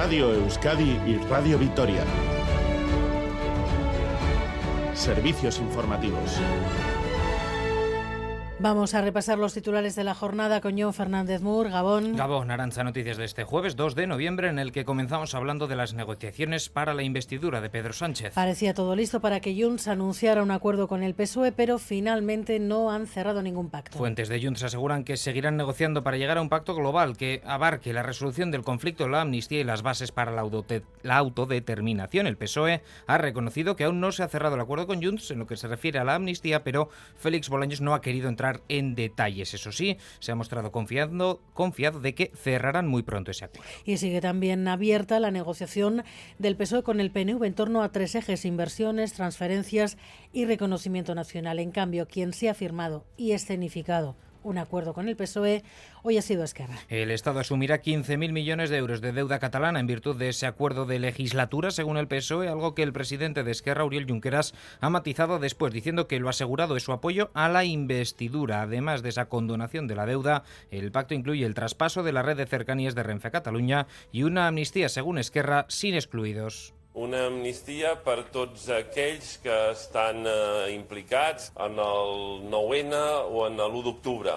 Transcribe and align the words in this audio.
Radio 0.00 0.32
Euskadi 0.32 0.96
y 1.08 1.16
Radio 1.28 1.58
Vitoria. 1.58 2.04
Servicios 4.94 5.58
informativos. 5.58 6.38
Vamos 8.60 8.92
a 8.94 9.02
repasar 9.02 9.38
los 9.38 9.54
titulares 9.54 9.94
de 9.94 10.02
la 10.02 10.16
jornada 10.16 10.60
con 10.60 10.76
John 10.76 10.92
Fernández 10.92 11.42
Mur, 11.42 11.70
Gabón. 11.70 12.16
Gabón, 12.16 12.50
Aranza, 12.50 12.82
noticias 12.82 13.16
de 13.16 13.24
este 13.24 13.44
jueves 13.44 13.76
2 13.76 13.94
de 13.94 14.08
noviembre 14.08 14.48
en 14.48 14.58
el 14.58 14.72
que 14.72 14.84
comenzamos 14.84 15.36
hablando 15.36 15.68
de 15.68 15.76
las 15.76 15.94
negociaciones 15.94 16.68
para 16.68 16.92
la 16.92 17.04
investidura 17.04 17.60
de 17.60 17.70
Pedro 17.70 17.92
Sánchez. 17.92 18.34
Parecía 18.34 18.74
todo 18.74 18.96
listo 18.96 19.20
para 19.20 19.38
que 19.38 19.54
Junts 19.56 19.86
anunciara 19.86 20.42
un 20.42 20.50
acuerdo 20.50 20.88
con 20.88 21.04
el 21.04 21.14
PSOE, 21.14 21.52
pero 21.52 21.78
finalmente 21.78 22.58
no 22.58 22.90
han 22.90 23.06
cerrado 23.06 23.42
ningún 23.42 23.70
pacto. 23.70 23.96
Fuentes 23.96 24.28
de 24.28 24.42
Junts 24.42 24.64
aseguran 24.64 25.04
que 25.04 25.16
seguirán 25.16 25.56
negociando 25.56 26.02
para 26.02 26.16
llegar 26.16 26.38
a 26.38 26.42
un 26.42 26.48
pacto 26.48 26.74
global 26.74 27.16
que 27.16 27.42
abarque 27.46 27.92
la 27.92 28.02
resolución 28.02 28.50
del 28.50 28.62
conflicto, 28.62 29.06
la 29.06 29.20
amnistía 29.20 29.60
y 29.60 29.64
las 29.64 29.82
bases 29.82 30.10
para 30.10 30.32
la, 30.32 30.44
la 31.04 31.16
autodeterminación. 31.16 32.26
El 32.26 32.36
PSOE 32.36 32.82
ha 33.06 33.18
reconocido 33.18 33.76
que 33.76 33.84
aún 33.84 34.00
no 34.00 34.10
se 34.10 34.24
ha 34.24 34.28
cerrado 34.28 34.56
el 34.56 34.60
acuerdo 34.60 34.88
con 34.88 35.00
Junts 35.00 35.30
en 35.30 35.38
lo 35.38 35.46
que 35.46 35.56
se 35.56 35.68
refiere 35.68 36.00
a 36.00 36.04
la 36.04 36.16
amnistía, 36.16 36.64
pero 36.64 36.88
Félix 37.18 37.48
Bolaños 37.48 37.80
no 37.80 37.94
ha 37.94 38.00
querido 38.00 38.28
entrar 38.28 38.47
en 38.68 38.94
detalles. 38.94 39.54
Eso 39.54 39.72
sí, 39.72 39.96
se 40.18 40.32
ha 40.32 40.34
mostrado 40.34 40.72
confiando, 40.72 41.40
confiado 41.54 42.00
de 42.00 42.14
que 42.14 42.30
cerrarán 42.34 42.86
muy 42.88 43.02
pronto 43.02 43.30
ese 43.30 43.44
acuerdo. 43.44 43.70
Y 43.84 43.96
sigue 43.98 44.20
también 44.20 44.66
abierta 44.68 45.20
la 45.20 45.30
negociación 45.30 46.04
del 46.38 46.56
PSOE 46.56 46.82
con 46.82 47.00
el 47.00 47.10
PNV 47.10 47.44
en 47.44 47.54
torno 47.54 47.82
a 47.82 47.92
tres 47.92 48.14
ejes, 48.14 48.44
inversiones, 48.44 49.12
transferencias 49.12 49.96
y 50.32 50.44
reconocimiento 50.44 51.14
nacional. 51.14 51.58
En 51.58 51.70
cambio, 51.70 52.06
quien 52.06 52.32
se 52.32 52.48
ha 52.48 52.54
firmado 52.54 53.06
y 53.16 53.32
escenificado 53.32 54.16
un 54.48 54.58
acuerdo 54.58 54.94
con 54.94 55.08
el 55.08 55.16
PSOE, 55.16 55.62
hoy 56.02 56.18
ha 56.18 56.22
sido 56.22 56.42
Esquerra. 56.42 56.78
El 56.88 57.10
Estado 57.10 57.40
asumirá 57.40 57.82
15.000 57.82 58.32
millones 58.32 58.70
de 58.70 58.78
euros 58.78 59.00
de 59.00 59.12
deuda 59.12 59.38
catalana 59.38 59.78
en 59.78 59.86
virtud 59.86 60.16
de 60.16 60.30
ese 60.30 60.46
acuerdo 60.46 60.86
de 60.86 60.98
legislatura, 60.98 61.70
según 61.70 61.98
el 61.98 62.08
PSOE, 62.08 62.48
algo 62.48 62.74
que 62.74 62.82
el 62.82 62.92
presidente 62.92 63.44
de 63.44 63.50
Esquerra, 63.50 63.84
Uriel 63.84 64.06
Junqueras, 64.06 64.54
ha 64.80 64.90
matizado 64.90 65.38
después, 65.38 65.72
diciendo 65.72 66.08
que 66.08 66.18
lo 66.18 66.28
asegurado 66.28 66.76
es 66.76 66.82
su 66.82 66.92
apoyo 66.92 67.30
a 67.34 67.48
la 67.48 67.64
investidura. 67.64 68.62
Además 68.62 69.02
de 69.02 69.10
esa 69.10 69.28
condonación 69.28 69.86
de 69.86 69.96
la 69.96 70.06
deuda, 70.06 70.44
el 70.70 70.90
pacto 70.90 71.14
incluye 71.14 71.44
el 71.44 71.54
traspaso 71.54 72.02
de 72.02 72.12
la 72.12 72.22
red 72.22 72.36
de 72.36 72.46
cercanías 72.46 72.94
de 72.94 73.02
Renfe 73.02 73.28
a 73.28 73.32
Cataluña 73.32 73.86
y 74.12 74.22
una 74.22 74.46
amnistía, 74.46 74.88
según 74.88 75.18
Esquerra, 75.18 75.66
sin 75.68 75.94
excluidos. 75.94 76.77
Una 76.98 77.26
amnistia 77.28 77.94
per 78.02 78.24
tots 78.34 78.66
aquells 78.74 79.36
que 79.42 79.54
estan 79.70 80.24
eh, 80.26 80.72
implicats 80.74 81.52
en 81.54 81.78
el 81.78 82.48
9-N 82.50 82.98
o 83.30 83.44
en 83.46 83.60
l'1 83.62 83.82
d'octubre, 83.86 84.34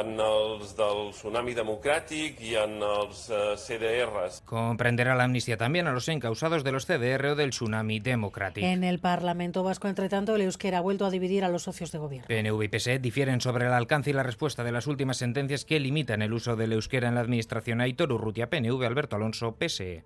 en 0.00 0.18
els 0.24 0.74
del 0.78 1.12
tsunami 1.14 1.54
democràtic 1.54 2.40
i 2.42 2.56
en 2.58 2.80
els 2.82 3.28
eh, 3.30 3.54
CDRs. 3.56 4.42
Comprenderá 4.50 5.14
la 5.14 5.24
amnistia 5.24 5.56
también 5.56 5.86
a 5.86 5.92
los 5.92 6.08
encausados 6.08 6.64
de 6.64 6.72
los 6.72 6.86
CDR 6.86 7.32
o 7.32 7.34
del 7.36 7.50
tsunami 7.50 8.00
democrático. 8.00 8.66
En 8.66 8.82
el 8.82 8.98
Parlamento 8.98 9.62
Vasco, 9.62 9.88
entre 9.88 10.08
tanto, 10.08 10.34
el 10.34 10.42
euskera 10.42 10.78
ha 10.78 10.82
vuelto 10.82 11.06
a 11.06 11.10
dividir 11.10 11.44
a 11.44 11.48
los 11.48 11.62
socios 11.62 11.92
de 11.92 11.98
gobierno. 11.98 12.26
PNV 12.26 12.62
y 12.64 12.68
PSE 12.68 12.98
difieren 12.98 13.40
sobre 13.40 13.66
el 13.66 13.72
alcance 13.72 14.10
y 14.10 14.12
la 14.12 14.24
respuesta 14.24 14.64
de 14.64 14.72
las 14.72 14.86
últimas 14.86 15.18
sentencias 15.18 15.64
que 15.64 15.78
limitan 15.78 16.22
el 16.22 16.32
uso 16.32 16.56
del 16.56 16.72
euskera 16.72 17.08
en 17.08 17.14
la 17.14 17.20
administración. 17.20 17.80
Aitor 17.80 18.12
Urrutia, 18.12 18.50
PNV, 18.50 18.84
Alberto 18.84 19.16
Alonso, 19.16 19.56
PSE. 19.56 20.02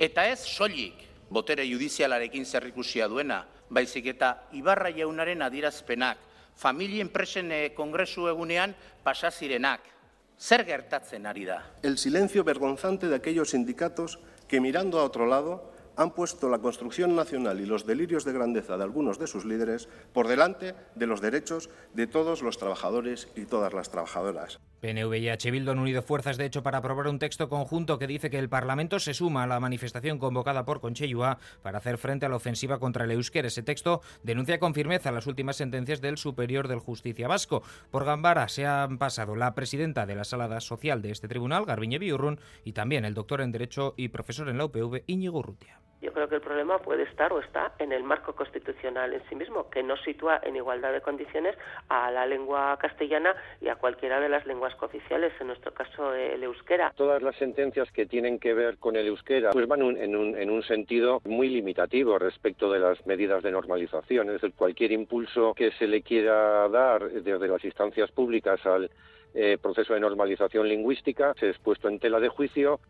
Eta 0.00 0.22
ez 0.32 0.40
soilik 0.48 1.02
botere 1.28 1.66
judizialarekin 1.68 2.46
zerrikusia 2.48 3.04
duena, 3.12 3.42
baizik 3.68 4.06
eta 4.14 4.46
Ibarra 4.56 4.88
jaunaren 4.96 5.44
adierazpenak, 5.44 6.22
familien 6.56 7.10
presen 7.12 7.52
eh, 7.52 7.74
kongresu 7.76 8.24
egunean 8.30 8.72
pasazirenak. 9.04 9.84
Zer 10.40 10.64
gertatzen 10.64 11.28
ari 11.28 11.44
da? 11.44 11.58
El 11.82 11.98
silencio 11.98 12.44
vergonzante 12.44 13.08
de 13.08 13.16
aquellos 13.16 13.50
sindicatos 13.50 14.18
que 14.48 14.60
mirando 14.60 15.00
a 15.00 15.04
otro 15.04 15.26
lado 15.26 15.70
han 15.96 16.14
puesto 16.14 16.48
la 16.48 16.60
construcción 16.60 17.14
nacional 17.14 17.60
y 17.60 17.66
los 17.66 17.84
delirios 17.84 18.24
de 18.24 18.32
grandeza 18.32 18.78
de 18.78 18.84
algunos 18.84 19.18
de 19.18 19.26
sus 19.26 19.44
líderes 19.44 19.86
por 20.14 20.28
delante 20.28 20.74
de 20.94 21.06
los 21.06 21.20
derechos 21.20 21.68
de 21.92 22.06
todos 22.06 22.40
los 22.40 22.56
trabajadores 22.56 23.28
y 23.36 23.44
todas 23.44 23.74
las 23.74 23.90
trabajadoras. 23.90 24.58
PNV 24.80 25.14
y 25.18 25.28
H. 25.28 25.48
Han 25.48 25.78
unido 25.78 26.02
fuerzas, 26.02 26.36
de 26.36 26.46
hecho, 26.46 26.62
para 26.62 26.78
aprobar 26.78 27.08
un 27.08 27.18
texto 27.18 27.48
conjunto 27.48 27.98
que 27.98 28.06
dice 28.06 28.30
que 28.30 28.38
el 28.38 28.48
Parlamento 28.48 28.98
se 28.98 29.14
suma 29.14 29.44
a 29.44 29.46
la 29.46 29.60
manifestación 29.60 30.18
convocada 30.18 30.64
por 30.64 30.80
Conchellua 30.80 31.38
para 31.62 31.78
hacer 31.78 31.98
frente 31.98 32.26
a 32.26 32.28
la 32.28 32.36
ofensiva 32.36 32.78
contra 32.78 33.04
el 33.04 33.10
euskera. 33.12 33.48
Ese 33.48 33.62
texto 33.62 34.00
denuncia 34.22 34.58
con 34.58 34.74
firmeza 34.74 35.12
las 35.12 35.26
últimas 35.26 35.56
sentencias 35.56 36.00
del 36.00 36.16
Superior 36.16 36.68
del 36.68 36.80
Justicia 36.80 37.28
Vasco. 37.28 37.62
Por 37.90 38.04
Gambara 38.04 38.48
se 38.48 38.66
han 38.66 38.98
pasado 38.98 39.36
la 39.36 39.54
presidenta 39.54 40.06
de 40.06 40.14
la 40.14 40.24
Sala 40.24 40.60
Social 40.60 41.02
de 41.02 41.10
este 41.10 41.28
tribunal, 41.28 41.66
Garbiñe 41.66 41.98
Biurrun, 41.98 42.40
y 42.64 42.72
también 42.72 43.04
el 43.04 43.14
doctor 43.14 43.40
en 43.40 43.52
Derecho 43.52 43.94
y 43.96 44.08
profesor 44.08 44.48
en 44.48 44.58
la 44.58 44.64
UPV, 44.64 45.04
Íñigo 45.06 45.38
Urrutia. 45.38 45.80
Yo 46.00 46.12
creo 46.12 46.28
que 46.28 46.36
el 46.36 46.40
problema 46.40 46.78
puede 46.78 47.02
estar 47.02 47.32
o 47.32 47.40
está 47.40 47.72
en 47.78 47.92
el 47.92 48.02
marco 48.02 48.34
constitucional 48.34 49.12
en 49.12 49.22
sí 49.28 49.34
mismo, 49.34 49.68
que 49.68 49.82
no 49.82 49.96
sitúa 49.98 50.40
en 50.42 50.56
igualdad 50.56 50.92
de 50.92 51.02
condiciones 51.02 51.56
a 51.88 52.10
la 52.10 52.26
lengua 52.26 52.78
castellana 52.80 53.34
y 53.60 53.68
a 53.68 53.76
cualquiera 53.76 54.18
de 54.18 54.28
las 54.28 54.46
lenguas 54.46 54.74
cooficiales, 54.76 55.32
en 55.40 55.48
nuestro 55.48 55.74
caso 55.74 56.14
el 56.14 56.42
euskera. 56.42 56.92
Todas 56.96 57.22
las 57.22 57.36
sentencias 57.36 57.90
que 57.92 58.06
tienen 58.06 58.38
que 58.38 58.54
ver 58.54 58.78
con 58.78 58.96
el 58.96 59.06
euskera 59.08 59.50
pues 59.50 59.68
van 59.68 59.82
en 59.82 60.16
un, 60.16 60.36
en 60.36 60.50
un 60.50 60.62
sentido 60.62 61.20
muy 61.24 61.48
limitativo 61.48 62.18
respecto 62.18 62.72
de 62.72 62.78
las 62.78 63.04
medidas 63.06 63.42
de 63.42 63.50
normalización. 63.50 64.28
Es 64.28 64.40
decir, 64.40 64.54
cualquier 64.56 64.92
impulso 64.92 65.52
que 65.54 65.70
se 65.72 65.86
le 65.86 66.02
quiera 66.02 66.68
dar 66.68 67.10
desde 67.10 67.48
las 67.48 67.64
instancias 67.64 68.10
públicas 68.10 68.64
al 68.64 68.90
eh, 69.34 69.58
proceso 69.62 69.94
de 69.94 70.00
normalización 70.00 70.68
lingüística 70.68 71.34
se 71.38 71.46
ha 71.46 71.50
expuesto 71.50 71.88
en 71.88 72.00
tela 72.00 72.18
de 72.18 72.28
juicio 72.28 72.80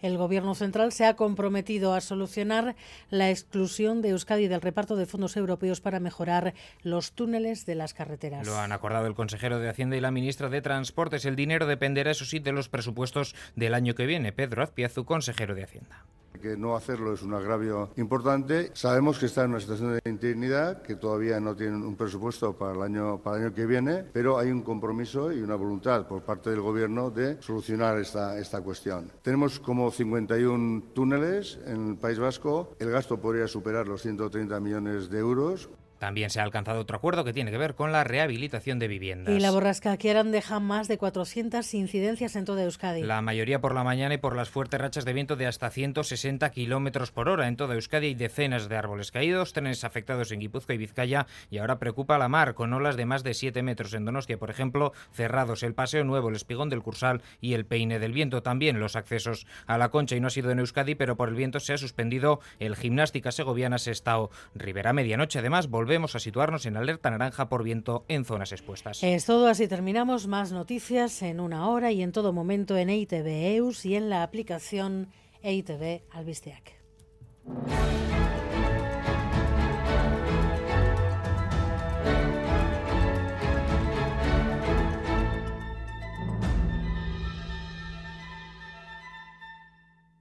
el 0.00 0.16
Gobierno 0.16 0.54
central 0.54 0.92
se 0.92 1.06
ha 1.06 1.14
comprometido 1.14 1.94
a 1.94 2.00
solucionar 2.00 2.76
la 3.10 3.30
exclusión 3.30 4.02
de 4.02 4.10
Euskadi 4.10 4.48
del 4.48 4.60
reparto 4.60 4.96
de 4.96 5.06
fondos 5.06 5.36
europeos 5.36 5.80
para 5.80 6.00
mejorar 6.00 6.54
los 6.82 7.12
túneles 7.12 7.66
de 7.66 7.74
las 7.74 7.94
carreteras. 7.94 8.46
Lo 8.46 8.58
han 8.58 8.72
acordado 8.72 9.06
el 9.06 9.14
consejero 9.14 9.58
de 9.58 9.68
Hacienda 9.68 9.96
y 9.96 10.00
la 10.00 10.10
ministra 10.10 10.48
de 10.48 10.62
Transportes. 10.62 11.24
El 11.24 11.36
dinero 11.36 11.66
dependerá, 11.66 12.10
eso 12.10 12.24
sí, 12.24 12.38
de 12.38 12.52
los 12.52 12.68
presupuestos 12.68 13.34
del 13.56 13.74
año 13.74 13.94
que 13.94 14.06
viene. 14.06 14.32
Pedro 14.32 14.62
Azpiazu, 14.62 15.04
consejero 15.04 15.54
de 15.54 15.64
Hacienda 15.64 16.04
que 16.40 16.56
no 16.56 16.76
hacerlo 16.76 17.12
es 17.12 17.22
un 17.22 17.34
agravio 17.34 17.90
importante. 17.96 18.70
Sabemos 18.74 19.18
que 19.18 19.26
está 19.26 19.44
en 19.44 19.50
una 19.50 19.60
situación 19.60 19.94
de 19.94 20.10
interinidad, 20.10 20.82
que 20.82 20.96
todavía 20.96 21.40
no 21.40 21.56
tienen 21.56 21.82
un 21.82 21.96
presupuesto 21.96 22.56
para 22.56 22.72
el 22.72 22.82
año 22.82 23.18
para 23.18 23.36
el 23.38 23.46
año 23.46 23.54
que 23.54 23.66
viene, 23.66 24.04
pero 24.12 24.38
hay 24.38 24.50
un 24.50 24.62
compromiso 24.62 25.32
y 25.32 25.40
una 25.40 25.56
voluntad 25.56 26.06
por 26.06 26.22
parte 26.22 26.50
del 26.50 26.60
Gobierno 26.60 27.10
de 27.10 27.40
solucionar 27.42 27.98
esta, 27.98 28.38
esta 28.38 28.60
cuestión. 28.60 29.10
Tenemos 29.22 29.58
como 29.58 29.90
51 29.90 30.82
túneles 30.94 31.58
en 31.66 31.90
el 31.90 31.96
País 31.96 32.18
Vasco. 32.18 32.74
El 32.78 32.90
gasto 32.90 33.20
podría 33.20 33.48
superar 33.48 33.88
los 33.88 34.02
130 34.02 34.60
millones 34.60 35.10
de 35.10 35.18
euros. 35.18 35.68
También 35.98 36.30
se 36.30 36.40
ha 36.40 36.42
alcanzado 36.42 36.80
otro 36.80 36.96
acuerdo 36.96 37.24
que 37.24 37.32
tiene 37.32 37.50
que 37.50 37.58
ver 37.58 37.74
con 37.74 37.92
la 37.92 38.04
rehabilitación 38.04 38.78
de 38.78 38.88
viviendas. 38.88 39.34
Y 39.34 39.40
la 39.40 39.50
borrasca 39.50 39.96
Kieran 39.96 40.30
deja 40.30 40.60
más 40.60 40.88
de 40.88 40.98
400 40.98 41.74
incidencias 41.74 42.36
en 42.36 42.44
toda 42.44 42.62
Euskadi. 42.62 43.02
La 43.02 43.22
mayoría 43.22 43.60
por 43.60 43.74
la 43.74 43.84
mañana 43.84 44.14
y 44.14 44.18
por 44.18 44.36
las 44.36 44.48
fuertes 44.48 44.80
rachas 44.80 45.04
de 45.04 45.12
viento 45.12 45.36
de 45.36 45.46
hasta 45.46 45.70
160 45.70 46.50
kilómetros 46.50 47.10
por 47.10 47.28
hora. 47.28 47.48
En 47.48 47.56
toda 47.56 47.74
Euskadi 47.74 48.08
hay 48.08 48.14
decenas 48.14 48.68
de 48.68 48.76
árboles 48.76 49.10
caídos, 49.10 49.52
trenes 49.52 49.84
afectados 49.84 50.32
en 50.32 50.40
Guipúzcoa 50.40 50.74
y 50.74 50.78
Vizcaya 50.78 51.26
y 51.50 51.58
ahora 51.58 51.78
preocupa 51.78 52.18
la 52.18 52.28
mar 52.28 52.54
con 52.54 52.72
olas 52.72 52.96
de 52.96 53.06
más 53.06 53.22
de 53.24 53.34
7 53.34 53.62
metros 53.62 53.94
en 53.94 54.04
Donostia, 54.04 54.38
por 54.38 54.50
ejemplo, 54.50 54.92
cerrados 55.12 55.62
el 55.62 55.74
Paseo 55.74 56.04
Nuevo, 56.04 56.28
el 56.28 56.36
Espigón 56.36 56.68
del 56.68 56.82
Cursal 56.82 57.22
y 57.40 57.54
el 57.54 57.66
Peine 57.66 57.98
del 57.98 58.12
Viento. 58.12 58.42
También 58.42 58.80
los 58.80 58.96
accesos 58.96 59.46
a 59.66 59.78
la 59.78 59.90
Concha 59.90 60.16
y 60.16 60.20
no 60.20 60.28
ha 60.28 60.30
sido 60.30 60.50
en 60.50 60.58
Euskadi, 60.58 60.94
pero 60.94 61.16
por 61.16 61.28
el 61.28 61.34
viento 61.34 61.60
se 61.60 61.72
ha 61.72 61.78
suspendido 61.78 62.40
el 62.58 62.76
Gimnástica 62.76 63.32
Segoviana 63.32 63.78
Sestao 63.78 64.30
Rivera 64.54 64.92
medianoche. 64.92 65.38
Además, 65.38 65.68
volvemos 65.88 66.14
a 66.14 66.18
situarnos 66.18 66.66
en 66.66 66.76
alerta 66.76 67.08
naranja 67.08 67.48
por 67.48 67.62
viento 67.62 68.04
en 68.08 68.26
zonas 68.26 68.52
expuestas. 68.52 69.02
Es 69.02 69.24
todo, 69.24 69.48
así 69.48 69.68
terminamos. 69.68 70.26
Más 70.26 70.52
noticias 70.52 71.22
en 71.22 71.40
una 71.40 71.66
hora 71.66 71.92
y 71.92 72.02
en 72.02 72.12
todo 72.12 72.34
momento 72.34 72.76
en 72.76 72.90
EITV 72.90 73.26
EUS 73.26 73.86
y 73.86 73.96
en 73.96 74.10
la 74.10 74.22
aplicación 74.22 75.08
EITV 75.42 76.02
Albisteac. 76.10 76.74